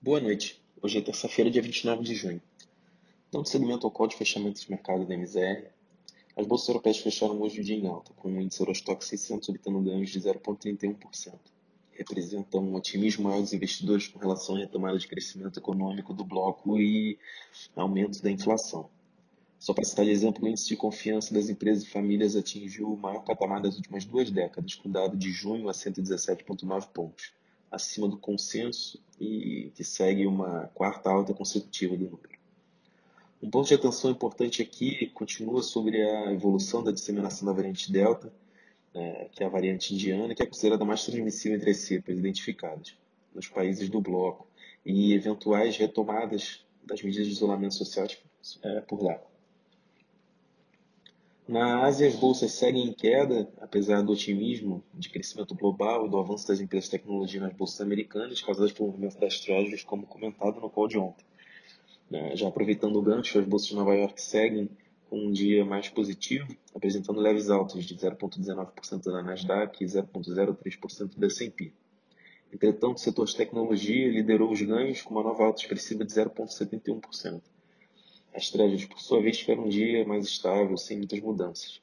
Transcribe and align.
Boa 0.00 0.20
noite. 0.20 0.62
Hoje 0.80 0.98
é 0.98 1.00
terça-feira, 1.00 1.50
dia 1.50 1.60
29 1.60 2.04
de 2.04 2.14
junho. 2.14 2.40
Dando 3.32 3.48
seguimento 3.48 3.84
ao 3.84 3.90
código 3.90 4.12
de 4.12 4.18
fechamento 4.24 4.60
de 4.60 4.70
mercado 4.70 5.04
da 5.04 5.12
MZR, 5.12 5.66
as 6.36 6.46
bolsas 6.46 6.68
europeias 6.68 6.98
fecharam 6.98 7.42
hoje 7.42 7.60
o 7.60 7.64
dia 7.64 7.74
em 7.74 7.88
alta, 7.88 8.12
com 8.14 8.28
o 8.28 8.40
índice 8.40 8.60
Eurostock 8.60 9.04
600 9.04 9.48
obtendo 9.48 9.80
ganhos 9.80 10.08
de 10.08 10.20
0,31%. 10.20 11.34
Representa 11.90 12.58
um 12.58 12.76
otimismo 12.76 13.24
maior 13.24 13.40
dos 13.40 13.52
investidores 13.52 14.06
com 14.06 14.20
relação 14.20 14.54
à 14.54 14.60
retomada 14.60 14.96
de 14.96 15.08
crescimento 15.08 15.58
econômico 15.58 16.14
do 16.14 16.24
bloco 16.24 16.78
e 16.78 17.18
aumento 17.74 18.22
da 18.22 18.30
inflação. 18.30 18.88
Só 19.58 19.74
para 19.74 19.82
citar 19.82 20.04
de 20.04 20.12
exemplo, 20.12 20.44
o 20.44 20.48
índice 20.48 20.68
de 20.68 20.76
confiança 20.76 21.34
das 21.34 21.48
empresas 21.48 21.82
e 21.82 21.88
famílias 21.88 22.36
atingiu 22.36 22.92
o 22.92 22.96
maior 22.96 23.24
patamar 23.24 23.60
das 23.60 23.74
últimas 23.74 24.04
duas 24.04 24.30
décadas, 24.30 24.76
com 24.76 24.88
dado 24.88 25.16
de 25.16 25.32
junho 25.32 25.68
a 25.68 25.72
117,9 25.72 26.86
pontos 26.92 27.36
acima 27.70 28.08
do 28.08 28.16
consenso 28.16 29.00
e 29.20 29.70
que 29.74 29.84
segue 29.84 30.26
uma 30.26 30.70
quarta 30.74 31.10
alta 31.10 31.34
consecutiva 31.34 31.96
do 31.96 32.04
número. 32.04 32.38
Um 33.42 33.50
ponto 33.50 33.68
de 33.68 33.74
atenção 33.74 34.10
importante 34.10 34.62
aqui 34.62 35.06
continua 35.14 35.62
sobre 35.62 36.02
a 36.02 36.32
evolução 36.32 36.82
da 36.82 36.90
disseminação 36.90 37.46
da 37.46 37.52
variante 37.52 37.92
Delta, 37.92 38.32
é, 38.94 39.28
que 39.30 39.42
é 39.42 39.46
a 39.46 39.50
variante 39.50 39.94
indiana, 39.94 40.34
que 40.34 40.42
é 40.42 40.46
considerada 40.46 40.84
mais 40.84 41.04
transmissível 41.04 41.56
entre 41.56 41.70
as 41.70 41.76
cepas 41.78 42.18
identificadas 42.18 42.96
nos 43.32 43.48
países 43.48 43.88
do 43.88 44.00
bloco, 44.00 44.48
e 44.84 45.12
eventuais 45.12 45.76
retomadas 45.76 46.64
das 46.82 47.02
medidas 47.02 47.26
de 47.26 47.32
isolamento 47.32 47.74
social 47.74 48.08
é, 48.62 48.80
por 48.80 49.02
lá. 49.02 49.20
Na 51.48 51.86
Ásia, 51.86 52.06
as 52.06 52.14
bolsas 52.14 52.52
seguem 52.52 52.88
em 52.88 52.92
queda, 52.92 53.50
apesar 53.58 54.02
do 54.02 54.12
otimismo 54.12 54.84
de 54.92 55.08
crescimento 55.08 55.54
global 55.54 56.04
e 56.04 56.10
do 56.10 56.18
avanço 56.18 56.46
das 56.46 56.60
empresas 56.60 56.90
de 56.90 56.98
tecnologia 56.98 57.40
nas 57.40 57.54
bolsas 57.54 57.80
americanas, 57.80 58.42
causadas 58.42 58.70
pelo 58.70 58.90
movimento 58.90 59.18
das 59.18 59.40
treasuries, 59.40 59.82
como 59.82 60.06
comentado 60.06 60.60
no 60.60 60.68
call 60.68 60.86
de 60.86 60.98
ontem. 60.98 61.24
Né, 62.10 62.36
já 62.36 62.48
aproveitando 62.48 62.96
o 62.96 63.02
gancho, 63.02 63.38
as 63.38 63.46
bolsas 63.46 63.68
de 63.68 63.76
Nova 63.76 63.94
York 63.94 64.20
seguem 64.20 64.68
com 65.08 65.18
um 65.18 65.32
dia 65.32 65.64
mais 65.64 65.88
positivo, 65.88 66.54
apresentando 66.74 67.18
leves 67.18 67.48
altas 67.48 67.82
de 67.86 67.96
0,19% 67.96 69.04
da 69.04 69.22
Nasdaq 69.22 69.82
e 69.82 69.86
0,03% 69.86 71.14
do 71.16 71.26
S&P. 71.26 71.72
Entretanto, 72.52 72.96
o 72.96 73.00
setor 73.00 73.24
de 73.24 73.34
tecnologia 73.34 74.10
liderou 74.10 74.52
os 74.52 74.60
ganhos 74.60 75.00
com 75.00 75.14
uma 75.14 75.22
nova 75.22 75.44
alta 75.44 75.62
expressiva 75.62 76.04
de 76.04 76.12
0,71%. 76.12 77.40
As 78.38 78.50
tragédias, 78.50 78.84
por 78.84 79.00
sua 79.00 79.20
vez, 79.20 79.36
tiveram 79.36 79.64
um 79.64 79.68
dia 79.68 80.06
mais 80.06 80.24
estável, 80.24 80.76
sem 80.76 80.96
muitas 80.96 81.18
mudanças. 81.18 81.82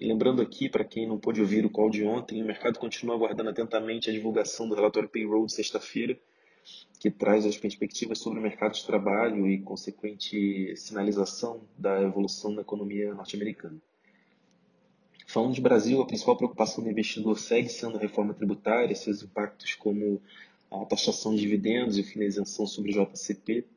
E 0.00 0.06
lembrando 0.08 0.40
aqui, 0.40 0.70
para 0.70 0.82
quem 0.82 1.06
não 1.06 1.18
pôde 1.18 1.42
ouvir 1.42 1.66
o 1.66 1.70
call 1.70 1.90
de 1.90 2.02
ontem, 2.02 2.42
o 2.42 2.46
mercado 2.46 2.78
continua 2.78 3.14
aguardando 3.14 3.50
atentamente 3.50 4.08
a 4.08 4.12
divulgação 4.12 4.66
do 4.66 4.74
relatório 4.74 5.06
Payroll 5.06 5.44
de 5.44 5.52
sexta-feira, 5.52 6.18
que 6.98 7.10
traz 7.10 7.44
as 7.44 7.58
perspectivas 7.58 8.18
sobre 8.18 8.38
o 8.38 8.42
mercado 8.42 8.72
de 8.72 8.86
trabalho 8.86 9.46
e 9.46 9.60
consequente 9.60 10.74
sinalização 10.78 11.60
da 11.76 12.00
evolução 12.00 12.54
da 12.54 12.62
economia 12.62 13.12
norte-americana. 13.12 13.76
Falando 15.26 15.52
de 15.52 15.60
Brasil, 15.60 16.00
a 16.00 16.06
principal 16.06 16.38
preocupação 16.38 16.82
do 16.82 16.88
investidor 16.88 17.38
segue 17.38 17.68
sendo 17.68 17.98
a 17.98 18.00
reforma 18.00 18.32
tributária, 18.32 18.96
seus 18.96 19.22
impactos 19.22 19.74
como 19.74 20.22
a 20.70 20.86
taxação 20.86 21.34
de 21.34 21.42
dividendos 21.42 21.98
e 21.98 22.00
o 22.00 22.04
fim 22.04 22.20
da 22.20 22.24
isenção 22.24 22.66
sobre 22.66 22.98
o 22.98 23.04
JCP, 23.04 23.75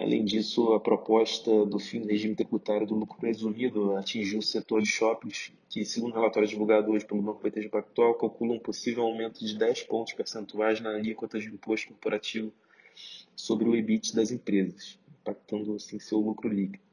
Além 0.00 0.24
disso, 0.24 0.72
a 0.72 0.80
proposta 0.80 1.66
do 1.66 1.78
fim 1.78 2.00
do 2.00 2.08
regime 2.08 2.36
tributário 2.36 2.86
do 2.86 2.94
lucro 2.94 3.18
presumido 3.18 3.96
atingiu 3.96 4.38
o 4.38 4.42
setor 4.42 4.80
de 4.80 4.88
shoppings, 4.88 5.52
que, 5.68 5.84
segundo 5.84 6.12
o 6.12 6.14
relatório 6.14 6.48
divulgado 6.48 6.92
hoje 6.92 7.04
pelo 7.04 7.20
Banco 7.20 7.42
BTG 7.42 7.68
Pactual, 7.68 8.14
calcula 8.14 8.54
um 8.54 8.60
possível 8.60 9.02
aumento 9.02 9.44
de 9.44 9.58
10 9.58 9.82
pontos 9.82 10.12
percentuais 10.12 10.80
na 10.80 10.90
alíquota 10.90 11.38
de 11.38 11.48
imposto 11.48 11.88
corporativo 11.88 12.52
sobre 13.34 13.68
o 13.68 13.74
EBIT 13.74 14.14
das 14.14 14.30
empresas, 14.30 14.98
impactando 15.20 15.74
assim 15.74 15.98
seu 15.98 16.18
lucro 16.20 16.48
líquido. 16.48 16.84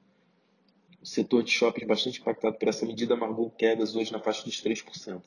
O 1.01 1.05
setor 1.05 1.43
de 1.43 1.51
shoppings, 1.51 1.87
bastante 1.87 2.19
impactado 2.19 2.57
por 2.57 2.67
essa 2.67 2.85
medida, 2.85 3.13
amargou 3.13 3.51
quedas 3.51 3.95
hoje 3.95 4.11
na 4.11 4.19
faixa 4.19 4.43
dos 4.43 4.61
3%. 4.63 5.21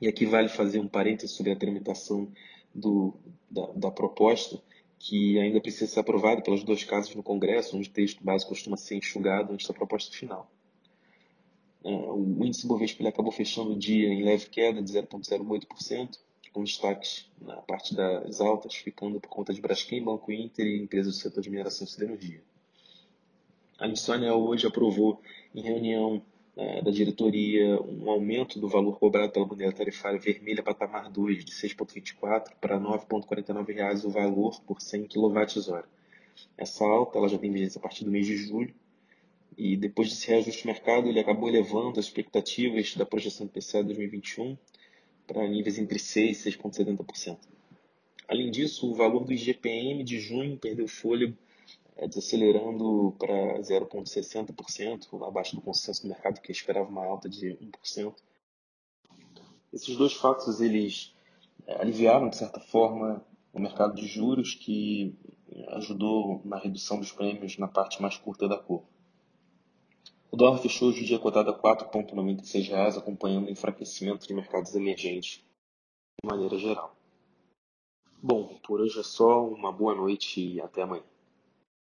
E 0.00 0.06
aqui 0.06 0.24
vale 0.26 0.48
fazer 0.48 0.78
um 0.78 0.86
parênteses 0.86 1.34
sobre 1.34 1.52
a 1.52 1.56
tramitação 1.56 2.30
do, 2.74 3.14
da, 3.50 3.66
da 3.72 3.90
proposta 3.90 4.62
que 4.98 5.38
ainda 5.38 5.60
precisa 5.60 5.86
ser 5.86 6.00
aprovado 6.00 6.42
pelas 6.42 6.64
duas 6.64 6.82
casas 6.84 7.14
no 7.14 7.22
Congresso, 7.22 7.76
onde 7.76 7.88
o 7.88 7.92
texto 7.92 8.24
básico 8.24 8.50
costuma 8.50 8.76
ser 8.76 8.96
enxugado 8.96 9.52
antes 9.52 9.66
da 9.66 9.74
proposta 9.74 10.16
final. 10.16 10.50
É, 11.84 11.90
o 11.90 12.44
índice 12.44 12.66
Bovespa 12.66 13.06
acabou 13.08 13.30
fechando 13.30 13.72
o 13.72 13.78
dia 13.78 14.08
em 14.08 14.24
leve 14.24 14.46
queda 14.48 14.82
de 14.82 14.92
0,08%, 14.92 16.18
com 16.52 16.64
destaques 16.64 17.30
na 17.40 17.56
parte 17.56 17.94
das 17.94 18.40
altas, 18.40 18.74
ficando 18.74 19.20
por 19.20 19.28
conta 19.28 19.52
de 19.52 19.60
Braskem, 19.60 20.02
Banco 20.02 20.32
Inter 20.32 20.66
e 20.66 20.82
empresas 20.82 21.14
do 21.14 21.20
setor 21.20 21.42
de 21.42 21.50
mineração 21.50 21.86
e 21.86 21.90
siderurgia. 21.90 22.42
A 23.78 23.86
Missônia 23.86 24.34
hoje 24.34 24.66
aprovou 24.66 25.20
em 25.54 25.60
reunião 25.60 26.22
da 26.56 26.90
diretoria 26.90 27.78
um 27.82 28.10
aumento 28.10 28.58
do 28.58 28.66
valor 28.66 28.98
cobrado 28.98 29.30
pela 29.30 29.44
bandeira 29.44 29.72
tarifária 29.74 30.18
vermelha 30.18 30.62
patamar 30.62 31.10
2 31.10 31.44
de 31.44 31.52
6,24 31.52 32.54
para 32.58 32.80
9,49 32.80 33.74
reais 33.74 34.04
o 34.04 34.10
valor 34.10 34.58
por 34.62 34.80
100 34.80 35.06
kWh. 35.06 35.84
Essa 36.56 36.84
alta 36.84 37.18
ela 37.18 37.28
já 37.28 37.36
tem 37.36 37.52
vigência 37.52 37.78
a 37.78 37.82
partir 37.82 38.04
do 38.04 38.10
mês 38.10 38.26
de 38.26 38.36
julho 38.38 38.74
e 39.56 39.76
depois 39.76 40.08
desse 40.08 40.28
reajuste 40.28 40.62
de 40.62 40.66
mercado 40.66 41.08
ele 41.08 41.20
acabou 41.20 41.48
elevando 41.48 42.00
as 42.00 42.06
expectativas 42.06 42.94
da 42.94 43.04
projeção 43.04 43.46
do 43.46 43.52
PCA 43.52 43.84
2021 43.84 44.56
para 45.26 45.46
níveis 45.46 45.78
entre 45.78 45.98
6 45.98 46.46
e 46.46 46.50
6,70%. 46.52 47.38
Além 48.28 48.50
disso, 48.50 48.90
o 48.90 48.94
valor 48.94 49.24
do 49.24 49.32
IGPM 49.32 50.02
de 50.02 50.18
junho 50.18 50.56
perdeu 50.56 50.88
fôlego 50.88 51.36
é, 51.96 52.06
desacelerando 52.06 53.14
para 53.18 53.58
0,60%, 53.60 55.26
abaixo 55.26 55.56
do 55.56 55.62
consenso 55.62 56.02
do 56.02 56.08
mercado 56.08 56.40
que 56.40 56.52
esperava 56.52 56.88
uma 56.88 57.04
alta 57.04 57.28
de 57.28 57.56
1%. 57.56 58.14
Esses 59.72 59.96
dois 59.96 60.12
fatos 60.12 60.60
eles 60.60 61.14
é, 61.66 61.80
aliviaram, 61.80 62.28
de 62.28 62.36
certa 62.36 62.60
forma, 62.60 63.24
o 63.52 63.60
mercado 63.60 63.94
de 63.94 64.06
juros, 64.06 64.54
que 64.54 65.16
ajudou 65.68 66.42
na 66.44 66.58
redução 66.58 66.98
dos 66.98 67.12
prêmios 67.12 67.56
na 67.56 67.68
parte 67.68 68.00
mais 68.02 68.16
curta 68.16 68.48
da 68.48 68.58
curva. 68.58 68.86
O 70.30 70.36
dólar 70.36 70.58
fechou 70.58 70.88
hoje 70.88 71.02
o 71.02 71.06
dia 71.06 71.18
cotado 71.18 71.50
a 71.50 71.54
R$ 71.54 71.60
4,96, 71.60 72.98
acompanhando 72.98 73.46
o 73.46 73.50
enfraquecimento 73.50 74.26
de 74.26 74.34
mercados 74.34 74.74
emergentes 74.74 75.42
de 76.22 76.28
maneira 76.28 76.58
geral. 76.58 76.94
Bom, 78.22 78.58
por 78.66 78.80
hoje 78.80 78.98
é 78.98 79.02
só, 79.02 79.46
uma 79.46 79.72
boa 79.72 79.94
noite 79.94 80.40
e 80.40 80.60
até 80.60 80.82
amanhã. 80.82 81.04